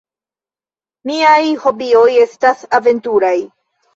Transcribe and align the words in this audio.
Miaj 1.09 1.43
hobioj 1.65 2.07
estas 2.23 2.63
aventuraj. 2.81 3.37